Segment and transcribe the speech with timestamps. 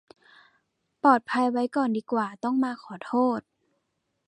[1.03, 3.39] ปลอดภัยไว้ก่อนดีกว่าต้องมาขอโทษ